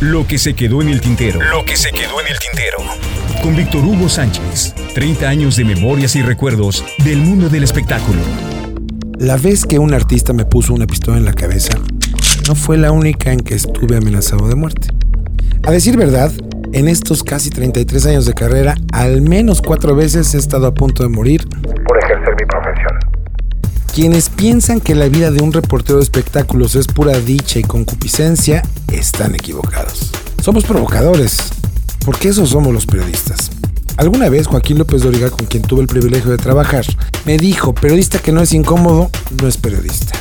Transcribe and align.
Lo 0.00 0.26
que 0.26 0.36
se 0.36 0.52
quedó 0.52 0.82
en 0.82 0.90
el 0.90 1.00
tintero. 1.00 1.40
Lo 1.40 1.64
que 1.64 1.74
se 1.74 1.90
quedó 1.90 2.20
en 2.20 2.26
el 2.26 2.38
tintero. 2.38 2.76
Con 3.42 3.56
Víctor 3.56 3.82
Hugo 3.82 4.10
Sánchez. 4.10 4.74
30 4.92 5.26
años 5.26 5.56
de 5.56 5.64
memorias 5.64 6.16
y 6.16 6.22
recuerdos 6.22 6.84
del 7.02 7.16
mundo 7.16 7.48
del 7.48 7.64
espectáculo. 7.64 8.20
La 9.18 9.38
vez 9.38 9.64
que 9.64 9.78
un 9.78 9.94
artista 9.94 10.34
me 10.34 10.44
puso 10.44 10.74
una 10.74 10.86
pistola 10.86 11.16
en 11.16 11.24
la 11.24 11.32
cabeza, 11.32 11.78
no 12.46 12.54
fue 12.54 12.76
la 12.76 12.92
única 12.92 13.32
en 13.32 13.40
que 13.40 13.54
estuve 13.54 13.96
amenazado 13.96 14.48
de 14.48 14.54
muerte. 14.54 14.88
A 15.62 15.70
decir 15.70 15.96
verdad, 15.96 16.30
en 16.74 16.88
estos 16.88 17.22
casi 17.22 17.48
33 17.48 18.04
años 18.04 18.26
de 18.26 18.34
carrera, 18.34 18.74
al 18.92 19.22
menos 19.22 19.62
cuatro 19.62 19.96
veces 19.96 20.34
he 20.34 20.38
estado 20.38 20.66
a 20.66 20.74
punto 20.74 21.04
de 21.04 21.08
morir 21.08 21.48
Quienes 23.96 24.28
piensan 24.28 24.82
que 24.82 24.94
la 24.94 25.08
vida 25.08 25.30
de 25.30 25.42
un 25.42 25.54
reportero 25.54 25.96
de 25.96 26.04
espectáculos 26.04 26.74
es 26.74 26.86
pura 26.86 27.18
dicha 27.18 27.58
y 27.58 27.62
concupiscencia, 27.62 28.62
están 28.92 29.34
equivocados. 29.34 30.10
Somos 30.42 30.64
provocadores, 30.64 31.38
porque 32.04 32.28
esos 32.28 32.50
somos 32.50 32.74
los 32.74 32.84
periodistas. 32.84 33.50
Alguna 33.96 34.28
vez 34.28 34.48
Joaquín 34.48 34.76
López 34.76 35.00
Doriga, 35.00 35.30
con 35.30 35.46
quien 35.46 35.62
tuve 35.62 35.80
el 35.80 35.86
privilegio 35.86 36.30
de 36.30 36.36
trabajar, 36.36 36.84
me 37.24 37.38
dijo, 37.38 37.74
periodista 37.74 38.18
que 38.18 38.32
no 38.32 38.42
es 38.42 38.52
incómodo, 38.52 39.10
no 39.40 39.48
es 39.48 39.56
periodista. 39.56 40.12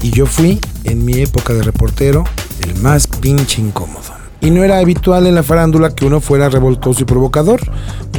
Y 0.00 0.12
yo 0.12 0.24
fui, 0.24 0.58
en 0.84 1.04
mi 1.04 1.20
época 1.20 1.52
de 1.52 1.62
reportero, 1.62 2.24
el 2.62 2.74
más 2.76 3.06
pinche 3.06 3.60
incómodo. 3.60 4.19
Y 4.42 4.50
no 4.50 4.64
era 4.64 4.78
habitual 4.78 5.26
en 5.26 5.34
la 5.34 5.42
farándula 5.42 5.94
que 5.94 6.06
uno 6.06 6.20
fuera 6.20 6.48
revoltoso 6.48 7.02
y 7.02 7.04
provocador, 7.04 7.60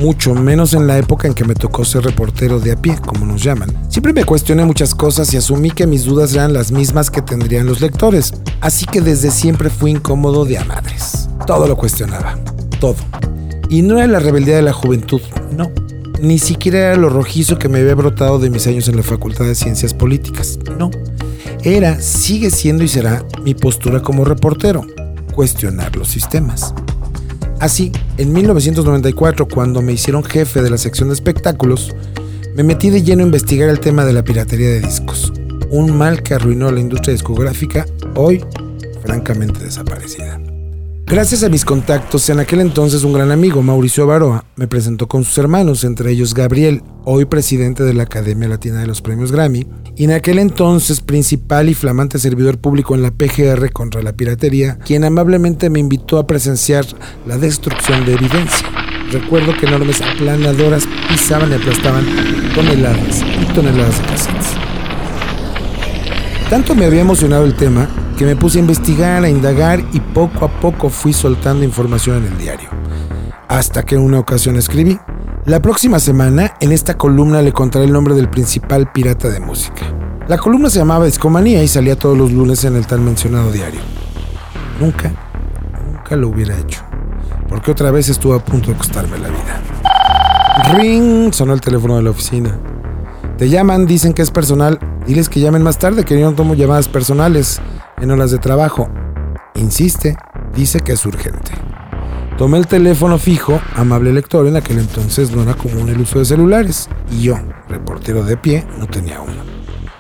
mucho 0.02 0.36
menos 0.36 0.74
en 0.74 0.86
la 0.86 0.98
época 1.00 1.28
en 1.28 1.34
que 1.34 1.46
me 1.46 1.56
tocó 1.56 1.84
ser 1.84 2.04
reportero 2.04 2.60
de 2.60 2.74
a 2.74 2.76
pie, 2.76 2.96
como 3.04 3.26
nos 3.26 3.42
llaman. 3.42 3.72
Siempre 3.90 4.14
me 4.14 4.24
cuestioné 4.24 4.64
muchas 4.64 4.94
cosas 4.94 5.34
y 5.34 5.38
asumí 5.38 5.72
que 5.72 5.88
mis 5.88 6.06
dudas 6.06 6.34
eran 6.36 6.54
las 6.54 6.72
mismas 6.72 7.10
que 7.10 7.24
tendrían 7.24 7.66
los 7.66 7.82
lectores, 7.82 8.34
así 8.62 8.86
que 8.86 9.02
desde 9.02 9.32
siempre 9.32 9.72
fui 9.72 9.92
incómodo 9.92 10.46
de 10.46 10.60
a 10.60 10.66
madres. 10.66 11.28
Todo 11.48 11.68
lo 11.68 11.76
cuestionaba, 11.76 12.38
todo. 12.80 12.98
Y 13.70 13.82
no 13.82 13.98
era 13.98 14.06
la 14.06 14.20
rebeldía 14.20 14.58
de 14.58 14.62
la 14.62 14.74
juventud, 14.74 15.22
no. 15.58 15.72
Ni 16.22 16.38
siquiera 16.38 16.78
era 16.78 16.98
lo 16.98 17.10
rojizo 17.10 17.58
que 17.58 17.68
me 17.68 17.80
había 17.80 17.96
brotado 17.96 18.38
de 18.38 18.52
mis 18.52 18.68
años 18.68 18.88
en 18.88 18.96
la 18.96 19.02
Facultad 19.02 19.46
de 19.46 19.56
Ciencias 19.56 19.96
Políticas, 19.96 20.60
no. 20.78 20.92
Era, 21.64 22.00
sigue 22.00 22.52
siendo 22.52 22.84
y 22.84 22.88
será 22.88 23.26
mi 23.44 23.56
postura 23.56 24.02
como 24.02 24.24
reportero 24.24 24.86
cuestionar 25.32 25.96
los 25.96 26.08
sistemas. 26.08 26.74
Así, 27.60 27.92
en 28.18 28.34
1994, 28.34 29.48
cuando 29.48 29.82
me 29.82 29.94
hicieron 29.94 30.24
jefe 30.24 30.62
de 30.62 30.70
la 30.70 30.78
sección 30.78 31.10
de 31.10 31.14
espectáculos, 31.14 31.94
me 32.56 32.64
metí 32.64 32.90
de 32.90 33.04
lleno 33.04 33.22
a 33.24 33.26
investigar 33.26 33.70
el 33.70 33.80
tema 33.80 34.04
de 34.04 34.14
la 34.14 34.24
piratería 34.24 34.70
de 34.70 34.82
discos, 34.82 35.32
un 35.70 35.96
mal 35.96 36.24
que 36.24 36.34
arruinó 36.34 36.72
la 36.72 36.80
industria 36.80 37.14
discográfica, 37.14 37.86
hoy 38.16 38.44
francamente 39.04 39.64
desaparecida. 39.64 40.42
Gracias 41.12 41.44
a 41.44 41.50
mis 41.50 41.66
contactos, 41.66 42.30
en 42.30 42.40
aquel 42.40 42.62
entonces 42.62 43.04
un 43.04 43.12
gran 43.12 43.32
amigo, 43.32 43.62
Mauricio 43.62 44.08
Baroa, 44.08 44.46
me 44.56 44.70
presentó 44.70 45.10
con 45.10 45.26
sus 45.26 45.38
hermanos, 45.40 45.84
entre 45.84 46.10
ellos 46.10 46.34
Gabriel, 46.34 46.84
hoy 47.04 47.26
presidente 47.26 47.84
de 47.84 47.94
la 47.94 48.04
Academia 48.04 48.48
Latina 48.48 48.80
de 48.80 48.88
los 48.88 49.02
Premios 49.02 49.30
Grammy, 49.30 49.68
y 49.98 50.06
en 50.06 50.14
aquel 50.14 50.40
entonces 50.40 51.02
principal 51.02 51.68
y 51.68 51.74
flamante 51.74 52.18
servidor 52.18 52.60
público 52.60 52.96
en 52.96 53.02
la 53.02 53.12
PGR 53.12 53.74
contra 53.74 54.02
la 54.02 54.14
piratería, 54.14 54.78
quien 54.86 55.04
amablemente 55.04 55.70
me 55.70 55.80
invitó 55.80 56.18
a 56.18 56.26
presenciar 56.26 56.86
la 57.28 57.38
destrucción 57.38 58.06
de 58.06 58.14
evidencia. 58.14 58.70
Recuerdo 59.12 59.52
que 59.60 59.66
enormes 59.66 60.02
aplanadoras 60.02 60.86
pisaban 61.10 61.52
y 61.52 61.56
aplastaban 61.56 62.06
toneladas 62.56 63.22
y 63.22 63.54
toneladas 63.54 64.00
de 64.00 64.06
cassettes. 64.06 64.48
Tanto 66.50 66.74
me 66.74 66.86
había 66.86 67.02
emocionado 67.02 67.44
el 67.44 67.56
tema 67.56 67.90
que 68.22 68.28
me 68.28 68.36
puse 68.36 68.60
a 68.60 68.62
investigar, 68.62 69.24
a 69.24 69.30
indagar 69.30 69.84
y 69.94 70.00
poco 70.00 70.46
a 70.46 70.60
poco 70.60 70.90
fui 70.90 71.12
soltando 71.12 71.66
información 71.66 72.18
en 72.18 72.32
el 72.32 72.38
diario. 72.38 72.70
Hasta 73.48 73.82
que 73.82 73.96
en 73.96 74.02
una 74.02 74.20
ocasión 74.20 74.58
escribí, 74.58 75.00
la 75.46 75.60
próxima 75.60 75.98
semana 75.98 76.54
en 76.60 76.72
esta 76.72 77.00
columna 77.00 77.42
le 77.42 77.52
contaré 77.52 77.86
el 77.86 77.92
nombre 77.92 78.14
del 78.14 78.30
principal 78.30 78.92
pirata 78.92 79.28
de 79.28 79.40
música. 79.40 79.88
La 80.28 80.38
columna 80.38 80.70
se 80.70 80.78
llamaba 80.78 81.06
Discomanía 81.06 81.64
y 81.64 81.68
salía 81.68 81.96
todos 81.96 82.16
los 82.16 82.32
lunes 82.32 82.64
en 82.64 82.76
el 82.76 82.86
tal 82.86 83.02
mencionado 83.02 83.52
diario. 83.52 83.82
Nunca, 84.80 85.12
nunca 85.84 86.16
lo 86.16 86.28
hubiera 86.28 86.56
hecho, 86.60 86.84
porque 87.50 87.72
otra 87.72 87.90
vez 87.90 88.08
estuvo 88.08 88.36
a 88.36 88.46
punto 88.46 88.70
de 88.70 88.78
costarme 88.78 89.18
la 89.18 89.30
vida. 89.30 90.76
Ring, 90.76 91.34
sonó 91.34 91.54
el 91.54 91.62
teléfono 91.62 91.96
de 91.96 92.04
la 92.04 92.12
oficina. 92.12 92.56
Te 93.40 93.50
llaman, 93.50 93.88
dicen 93.88 94.14
que 94.14 94.22
es 94.22 94.30
personal. 94.30 94.78
Diles 95.06 95.30
que 95.30 95.40
llamen 95.40 95.64
más 95.64 95.80
tarde, 95.80 96.06
que 96.06 96.20
yo 96.20 96.30
no 96.30 96.36
tomo 96.36 96.54
llamadas 96.54 96.88
personales 96.88 97.60
en 98.00 98.12
horas 98.12 98.32
de 98.32 98.38
trabajo. 98.38 98.88
Insiste, 99.56 100.16
dice 100.56 100.80
que 100.80 100.94
es 100.94 101.06
urgente. 101.06 101.52
Tomé 102.38 102.58
el 102.58 102.68
teléfono 102.68 103.18
fijo, 103.18 103.60
amable 103.76 104.14
lector, 104.14 104.48
en 104.48 104.56
aquel 104.56 104.80
entonces 104.80 105.36
no 105.36 105.44
era 105.44 105.54
común 105.54 105.90
el 105.90 106.00
uso 106.00 106.20
de 106.20 106.26
celulares, 106.26 106.90
y 107.12 107.24
yo, 107.24 107.36
reportero 107.68 108.24
de 108.24 108.38
pie, 108.38 108.66
no 108.80 108.88
tenía 108.88 109.22
uno. 109.22 109.44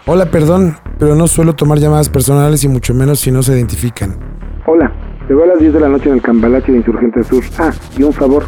Hola, 0.05 0.31
perdón, 0.31 0.77
pero 0.97 1.15
no 1.15 1.27
suelo 1.27 1.53
tomar 1.53 1.79
llamadas 1.79 2.09
personales 2.09 2.63
y 2.63 2.67
mucho 2.67 2.93
menos 2.93 3.19
si 3.19 3.31
no 3.31 3.43
se 3.43 3.53
identifican. 3.53 4.17
Hola, 4.65 4.91
te 5.27 5.33
veo 5.33 5.43
a 5.43 5.47
las 5.47 5.59
10 5.59 5.73
de 5.73 5.79
la 5.79 5.89
noche 5.89 6.09
en 6.09 6.15
el 6.15 6.21
Cambalache 6.21 6.71
de 6.71 6.79
Insurgente 6.79 7.23
Sur. 7.23 7.43
Ah, 7.59 7.71
y 7.97 8.03
un 8.03 8.13
favor, 8.13 8.43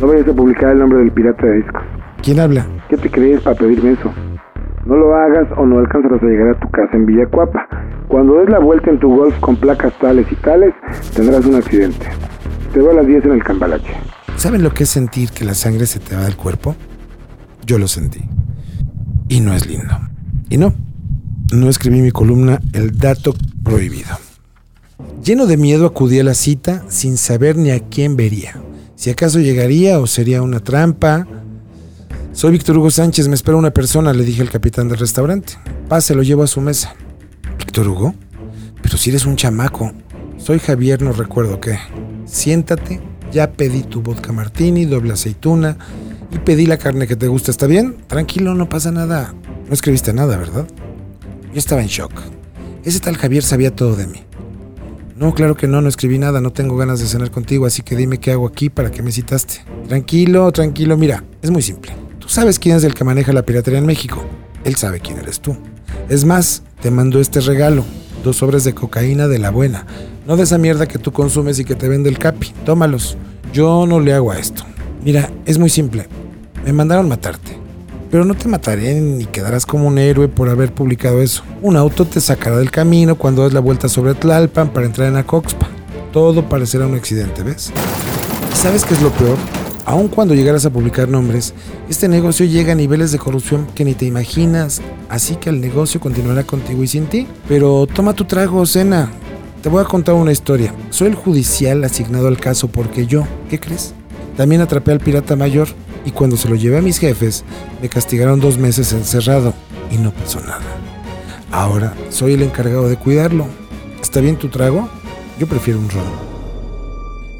no 0.00 0.06
vayas 0.06 0.28
a 0.28 0.32
publicar 0.32 0.72
el 0.72 0.80
nombre 0.80 0.98
del 0.98 1.12
pirata 1.12 1.46
de 1.46 1.56
discos. 1.56 1.82
¿Quién 2.22 2.40
habla? 2.40 2.66
¿Qué 2.88 2.96
te 2.96 3.10
crees 3.10 3.40
para 3.42 3.56
pedirme 3.56 3.92
eso? 3.92 4.12
No 4.88 4.96
lo 4.96 5.14
hagas 5.14 5.46
o 5.58 5.66
no 5.66 5.80
alcanzarás 5.80 6.22
a 6.22 6.24
llegar 6.24 6.56
a 6.56 6.60
tu 6.60 6.70
casa 6.70 6.96
en 6.96 7.04
Villacuapa. 7.04 7.68
Cuando 8.08 8.38
des 8.38 8.48
la 8.48 8.58
vuelta 8.58 8.88
en 8.88 8.98
tu 8.98 9.14
golf 9.14 9.38
con 9.38 9.54
placas 9.56 9.92
tales 9.98 10.26
y 10.32 10.34
tales, 10.36 10.72
tendrás 11.14 11.44
un 11.44 11.56
accidente. 11.56 12.06
Te 12.72 12.78
veo 12.78 12.92
a 12.92 12.94
las 12.94 13.06
10 13.06 13.26
en 13.26 13.32
el 13.32 13.44
Cambalache. 13.44 13.92
¿Saben 14.36 14.62
lo 14.62 14.72
que 14.72 14.84
es 14.84 14.88
sentir 14.88 15.30
que 15.30 15.44
la 15.44 15.52
sangre 15.52 15.84
se 15.84 16.00
te 16.00 16.16
va 16.16 16.22
del 16.22 16.36
cuerpo? 16.36 16.74
Yo 17.66 17.78
lo 17.78 17.86
sentí. 17.86 18.20
Y 19.28 19.40
no 19.40 19.52
es 19.52 19.66
lindo. 19.66 19.94
Y 20.48 20.56
no, 20.56 20.72
no 21.52 21.68
escribí 21.68 22.00
mi 22.00 22.10
columna 22.10 22.58
El 22.72 22.96
dato 22.96 23.34
prohibido. 23.62 24.16
Lleno 25.22 25.44
de 25.44 25.58
miedo 25.58 25.84
acudí 25.84 26.18
a 26.18 26.24
la 26.24 26.32
cita 26.32 26.82
sin 26.88 27.18
saber 27.18 27.56
ni 27.56 27.72
a 27.72 27.80
quién 27.80 28.16
vería. 28.16 28.56
Si 28.94 29.10
acaso 29.10 29.38
llegaría 29.38 30.00
o 30.00 30.06
sería 30.06 30.40
una 30.40 30.60
trampa, 30.60 31.26
soy 32.38 32.52
Víctor 32.52 32.78
Hugo 32.78 32.88
Sánchez, 32.88 33.26
me 33.26 33.34
espera 33.34 33.56
una 33.56 33.72
persona, 33.72 34.12
le 34.12 34.22
dije 34.22 34.42
al 34.42 34.48
capitán 34.48 34.88
del 34.88 34.98
restaurante. 34.98 35.54
Pase, 35.88 36.14
lo 36.14 36.22
llevo 36.22 36.44
a 36.44 36.46
su 36.46 36.60
mesa. 36.60 36.94
¿Víctor 37.58 37.88
Hugo? 37.88 38.14
Pero 38.80 38.96
si 38.96 39.10
eres 39.10 39.26
un 39.26 39.34
chamaco. 39.34 39.90
Soy 40.36 40.60
Javier, 40.60 41.02
no 41.02 41.10
recuerdo 41.10 41.58
qué. 41.58 41.80
Siéntate, 42.26 43.00
ya 43.32 43.50
pedí 43.50 43.82
tu 43.82 44.02
vodka 44.02 44.32
martini, 44.32 44.84
doble 44.84 45.14
aceituna 45.14 45.78
y 46.30 46.38
pedí 46.38 46.66
la 46.66 46.76
carne 46.76 47.08
que 47.08 47.16
te 47.16 47.26
gusta, 47.26 47.50
¿está 47.50 47.66
bien? 47.66 47.96
Tranquilo, 48.06 48.54
no 48.54 48.68
pasa 48.68 48.92
nada. 48.92 49.34
No 49.66 49.74
escribiste 49.74 50.12
nada, 50.12 50.36
¿verdad? 50.36 50.68
Yo 51.52 51.58
estaba 51.58 51.82
en 51.82 51.88
shock. 51.88 52.12
Ese 52.84 53.00
tal 53.00 53.16
Javier 53.16 53.42
sabía 53.42 53.74
todo 53.74 53.96
de 53.96 54.06
mí. 54.06 54.22
No, 55.16 55.34
claro 55.34 55.56
que 55.56 55.66
no, 55.66 55.82
no 55.82 55.88
escribí 55.88 56.20
nada, 56.20 56.40
no 56.40 56.52
tengo 56.52 56.76
ganas 56.76 57.00
de 57.00 57.06
cenar 57.06 57.32
contigo, 57.32 57.66
así 57.66 57.82
que 57.82 57.96
dime 57.96 58.18
qué 58.18 58.30
hago 58.30 58.46
aquí 58.46 58.70
para 58.70 58.92
que 58.92 59.02
me 59.02 59.10
citaste. 59.10 59.64
Tranquilo, 59.88 60.52
tranquilo, 60.52 60.96
mira, 60.96 61.24
es 61.42 61.50
muy 61.50 61.62
simple 61.62 62.07
sabes 62.28 62.58
quién 62.58 62.76
es 62.76 62.84
el 62.84 62.94
que 62.94 63.04
maneja 63.04 63.32
la 63.32 63.42
piratería 63.42 63.78
en 63.78 63.86
México. 63.86 64.24
Él 64.64 64.76
sabe 64.76 65.00
quién 65.00 65.18
eres 65.18 65.40
tú. 65.40 65.56
Es 66.08 66.24
más, 66.24 66.62
te 66.80 66.90
mando 66.90 67.20
este 67.20 67.40
regalo. 67.40 67.84
Dos 68.22 68.36
sobres 68.36 68.64
de 68.64 68.74
cocaína 68.74 69.28
de 69.28 69.38
la 69.38 69.50
buena. 69.50 69.86
No 70.26 70.36
de 70.36 70.44
esa 70.44 70.58
mierda 70.58 70.86
que 70.86 70.98
tú 70.98 71.12
consumes 71.12 71.58
y 71.58 71.64
que 71.64 71.74
te 71.74 71.88
vende 71.88 72.08
el 72.08 72.18
capi. 72.18 72.52
Tómalos. 72.64 73.16
Yo 73.52 73.86
no 73.86 74.00
le 74.00 74.12
hago 74.12 74.30
a 74.30 74.38
esto. 74.38 74.64
Mira, 75.02 75.30
es 75.46 75.58
muy 75.58 75.70
simple. 75.70 76.06
Me 76.64 76.72
mandaron 76.72 77.08
matarte. 77.08 77.56
Pero 78.10 78.24
no 78.24 78.34
te 78.34 78.48
mataré 78.48 78.94
ni 78.94 79.26
quedarás 79.26 79.66
como 79.66 79.86
un 79.86 79.98
héroe 79.98 80.28
por 80.28 80.48
haber 80.48 80.72
publicado 80.72 81.20
eso. 81.20 81.42
Un 81.62 81.76
auto 81.76 82.06
te 82.06 82.20
sacará 82.20 82.56
del 82.56 82.70
camino 82.70 83.16
cuando 83.16 83.44
des 83.44 83.52
la 83.52 83.60
vuelta 83.60 83.88
sobre 83.88 84.14
Tlalpan 84.14 84.72
para 84.72 84.86
entrar 84.86 85.08
en 85.08 85.16
Acoxpa. 85.16 85.68
Todo 86.12 86.48
parecerá 86.48 86.86
un 86.86 86.94
accidente, 86.94 87.42
¿ves? 87.42 87.70
sabes 88.54 88.84
qué 88.84 88.94
es 88.94 89.02
lo 89.02 89.10
peor? 89.10 89.36
Aun 89.88 90.08
cuando 90.08 90.34
llegaras 90.34 90.66
a 90.66 90.70
publicar 90.70 91.08
nombres, 91.08 91.54
este 91.88 92.08
negocio 92.08 92.44
llega 92.44 92.72
a 92.72 92.74
niveles 92.74 93.10
de 93.10 93.18
corrupción 93.18 93.66
que 93.74 93.86
ni 93.86 93.94
te 93.94 94.04
imaginas, 94.04 94.82
así 95.08 95.36
que 95.36 95.48
el 95.48 95.62
negocio 95.62 95.98
continuará 95.98 96.44
contigo 96.44 96.82
y 96.82 96.86
sin 96.86 97.06
ti. 97.06 97.26
Pero 97.48 97.86
toma 97.86 98.12
tu 98.12 98.24
trago, 98.24 98.66
cena. 98.66 99.10
Te 99.62 99.70
voy 99.70 99.80
a 99.80 99.86
contar 99.86 100.14
una 100.14 100.30
historia. 100.30 100.74
Soy 100.90 101.08
el 101.08 101.14
judicial 101.14 101.82
asignado 101.84 102.28
al 102.28 102.36
caso 102.36 102.68
porque 102.68 103.06
yo, 103.06 103.26
¿qué 103.48 103.58
crees? 103.58 103.94
También 104.36 104.60
atrapé 104.60 104.92
al 104.92 105.00
pirata 105.00 105.36
mayor 105.36 105.68
y 106.04 106.10
cuando 106.10 106.36
se 106.36 106.50
lo 106.50 106.54
llevé 106.54 106.76
a 106.76 106.82
mis 106.82 106.98
jefes, 106.98 107.44
me 107.80 107.88
castigaron 107.88 108.40
dos 108.40 108.58
meses 108.58 108.92
encerrado 108.92 109.54
y 109.90 109.96
no 109.96 110.12
pasó 110.12 110.38
nada. 110.40 110.60
Ahora 111.50 111.94
soy 112.10 112.34
el 112.34 112.42
encargado 112.42 112.90
de 112.90 112.96
cuidarlo. 112.96 113.46
¿Está 114.02 114.20
bien 114.20 114.36
tu 114.36 114.48
trago? 114.48 114.86
Yo 115.40 115.46
prefiero 115.46 115.80
un 115.80 115.88
ron. 115.88 116.27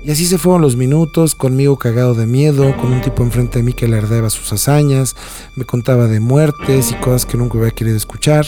Y 0.08 0.10
así 0.10 0.24
se 0.24 0.38
fueron 0.38 0.62
los 0.62 0.74
minutos, 0.74 1.34
conmigo 1.34 1.76
cagado 1.76 2.14
de 2.14 2.24
miedo, 2.24 2.74
con 2.78 2.94
un 2.94 3.02
tipo 3.02 3.22
enfrente 3.22 3.58
de 3.58 3.62
mí 3.62 3.74
que 3.74 3.84
alardeaba 3.84 4.30
sus 4.30 4.50
hazañas, 4.54 5.14
me 5.54 5.66
contaba 5.66 6.06
de 6.06 6.18
muertes 6.18 6.92
y 6.92 6.94
cosas 6.94 7.26
que 7.26 7.36
nunca 7.36 7.58
hubiera 7.58 7.74
querido 7.74 7.94
escuchar. 7.94 8.46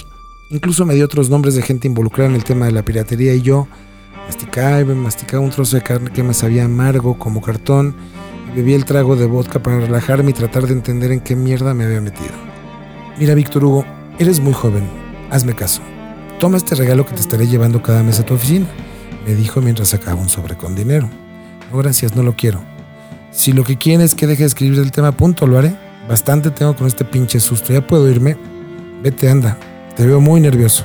Incluso 0.49 0.87
me 0.87 0.95
dio 0.95 1.05
otros 1.05 1.29
nombres 1.29 1.55
de 1.55 1.61
gente 1.61 1.87
involucrada 1.87 2.31
en 2.31 2.37
el 2.37 2.45
tema 2.45 2.65
de 2.65 2.73
la 2.73 2.83
piratería 2.83 3.35
y 3.35 3.43
yo 3.43 3.69
Masticaba 4.27 4.81
y 4.81 4.85
masticaba 4.87 5.43
un 5.43 5.51
trozo 5.51 5.77
de 5.77 5.83
carne 5.83 6.11
que 6.11 6.23
me 6.23 6.33
sabía 6.33 6.65
amargo 6.65 7.19
como 7.19 7.43
cartón 7.43 7.95
y 8.51 8.57
bebía 8.57 8.77
el 8.77 8.87
trago 8.87 9.15
de 9.15 9.27
vodka 9.27 9.63
para 9.63 9.81
relajarme 9.81 10.31
y 10.31 10.33
tratar 10.33 10.67
de 10.67 10.73
entender 10.73 11.13
en 11.13 11.21
qué 11.21 11.37
mierda 11.37 11.75
me 11.75 11.85
había 11.85 12.01
metido. 12.01 12.33
Mira, 13.19 13.35
Víctor 13.35 13.67
Hugo, 13.67 13.85
eres 14.19 14.41
muy 14.41 14.55
joven. 14.55 14.89
Hazme 15.31 15.55
caso. 15.55 15.83
Toma 16.39 16.57
este 16.57 16.75
regalo 16.75 17.05
que 17.05 17.13
te 17.13 17.21
estaré 17.21 17.47
llevando 17.47 17.83
cada 17.83 18.03
mes 18.03 18.19
a 18.19 18.25
tu 18.25 18.33
oficina, 18.33 18.67
me 19.27 19.35
dijo 19.35 19.61
mientras 19.61 19.89
sacaba 19.89 20.19
un 20.19 20.31
sobre 20.31 20.57
con 20.57 20.75
dinero. 20.75 21.11
No, 21.71 21.79
gracias, 21.79 22.15
no 22.17 22.23
lo 22.23 22.35
quiero. 22.35 22.61
Si 23.31 23.53
lo 23.53 23.65
que 23.65 23.79
quieres 23.79 24.07
es 24.07 24.15
que 24.15 24.27
deje 24.27 24.43
de 24.43 24.49
escribir 24.49 24.79
el 24.79 24.91
tema, 24.91 25.13
punto, 25.13 25.47
lo 25.47 25.59
haré. 25.59 25.75
Bastante 26.09 26.51
tengo 26.51 26.75
con 26.75 26.87
este 26.87 27.05
pinche 27.05 27.39
susto. 27.39 27.73
¿Ya 27.73 27.87
puedo 27.87 28.09
irme? 28.11 28.37
Vete, 29.03 29.31
anda. 29.31 29.57
Te 29.97 30.05
veo 30.05 30.21
muy 30.21 30.41
nervioso. 30.41 30.85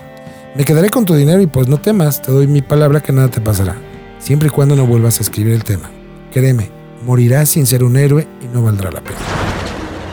Me 0.56 0.64
quedaré 0.64 0.90
con 0.90 1.06
tu 1.06 1.16
dinero 1.16 1.42
y 1.42 1.48
pues 1.48 1.68
no 1.68 1.80
temas, 1.80 2.22
te 2.22 2.32
doy 2.32 2.48
mi 2.48 2.62
palabra 2.62 3.02
que 3.02 3.12
nada 3.12 3.30
te 3.30 3.42
pasará. 3.42 3.76
Siempre 4.20 4.48
y 4.48 4.52
cuando 4.52 4.76
no 4.76 4.86
vuelvas 4.86 5.20
a 5.20 5.24
escribir 5.24 5.54
el 5.54 5.64
tema. 5.64 5.90
Créeme, 6.32 6.70
morirás 7.06 7.50
sin 7.50 7.66
ser 7.66 7.84
un 7.84 7.98
héroe 7.98 8.28
y 8.42 8.48
no 8.48 8.64
valdrá 8.64 8.92
la 8.92 9.02
pena. 9.02 9.18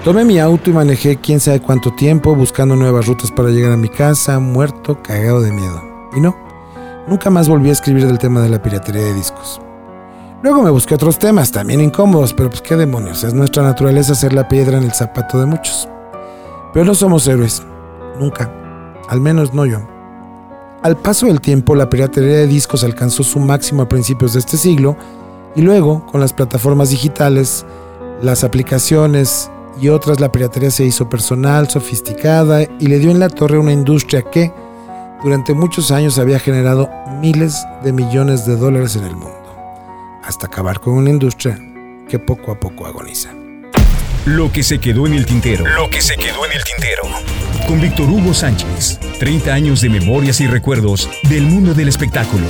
Tomé 0.05 0.25
mi 0.25 0.41
auto 0.41 0.69
y 0.69 0.73
manejé 0.73 1.17
quién 1.17 1.39
sabe 1.39 1.61
cuánto 1.61 1.93
tiempo 1.95 2.35
buscando 2.35 2.75
nuevas 2.75 3.07
rutas 3.07 3.31
para 3.31 3.51
llegar 3.51 3.71
a 3.71 3.77
mi 3.77 3.89
casa, 3.89 4.41
muerto, 4.41 5.01
cagado 5.01 5.41
de 5.43 5.53
miedo. 5.53 5.81
Y 6.17 6.21
no, 6.21 6.37
nunca 7.07 7.31
más 7.31 7.49
volví 7.49 7.69
a 7.69 7.73
escribir 7.73 8.05
del 8.05 8.19
tema 8.19 8.41
de 8.43 8.49
la 8.49 8.61
piratería 8.61 9.03
de 9.03 9.15
discos. 9.15 9.32
Luego 10.43 10.61
me 10.61 10.71
busqué 10.71 10.97
otros 10.97 11.21
temas, 11.21 11.53
también 11.53 11.81
incómodos, 11.81 12.35
pero 12.35 12.51
pues 12.51 12.63
qué 12.63 12.75
demonios, 12.75 13.23
es 13.23 13.33
nuestra 13.33 13.63
naturaleza 13.63 14.17
ser 14.17 14.33
la 14.33 14.49
piedra 14.49 14.77
en 14.77 14.83
el 14.83 14.93
zapato 14.93 15.39
de 15.39 15.47
muchos. 15.47 15.89
Pero 16.73 16.85
no 16.85 16.97
somos 16.97 17.29
héroes, 17.29 17.63
nunca, 18.19 18.53
al 19.09 19.21
menos 19.21 19.55
no 19.55 19.67
yo. 19.67 19.79
Al 20.83 20.97
paso 20.97 21.27
del 21.27 21.41
tiempo, 21.41 21.77
la 21.77 21.89
piratería 21.89 22.39
de 22.39 22.49
discos 22.49 22.83
alcanzó 22.83 23.23
su 23.23 23.39
máximo 23.39 23.83
a 23.83 23.89
principios 23.89 24.33
de 24.33 24.41
este 24.41 24.57
siglo 24.57 24.97
y 25.55 25.63
luego, 25.63 26.05
con 26.11 26.21
las 26.21 26.33
plataformas 26.33 26.91
digitales, 26.91 27.65
las 28.21 28.43
aplicaciones 28.43 29.49
y 29.81 29.91
otras, 29.91 30.19
la 30.19 30.33
piratería 30.33 30.73
se 30.73 30.85
hizo 30.85 31.09
personal, 31.09 31.71
sofisticada 31.71 32.63
y 32.81 32.89
le 32.89 32.99
dio 32.99 33.13
en 33.13 33.21
la 33.21 33.29
torre 33.29 33.59
una 33.59 33.73
industria 33.73 34.23
que, 34.23 34.53
durante 35.23 35.55
muchos 35.55 35.93
años, 35.93 36.19
había 36.19 36.41
generado 36.41 36.91
miles 37.21 37.65
de 37.85 37.93
millones 37.93 38.45
de 38.45 38.57
dólares 38.57 38.97
en 38.97 39.05
el 39.05 39.15
mundo 39.15 39.42
hasta 40.23 40.47
acabar 40.47 40.81
con 40.81 40.95
una 40.95 41.11
industria 41.11 41.59
que 42.09 42.19
poco 42.19 42.53
a 42.53 42.61
poco 42.61 42.87
agoniza. 42.87 43.33
Lo 44.25 44.53
que 44.53 44.63
se 44.63 44.79
quedó 44.79 45.07
en 45.07 45.15
el 45.15 45.27
tintero. 45.27 45.67
Lo 45.67 45.91
que 45.91 46.01
se 46.01 46.17
quedó 46.17 46.47
en 46.47 46.53
el 46.53 46.63
tintero. 46.63 47.03
Con 47.67 47.81
Víctor 47.81 48.09
Hugo 48.09 48.33
Sánchez. 48.33 49.01
30 49.19 49.53
años 49.53 49.81
de 49.81 49.89
memorias 49.89 50.41
y 50.41 50.47
recuerdos 50.47 51.11
del 51.29 51.43
mundo 51.43 51.75
del 51.75 51.89
espectáculo. 51.89 52.47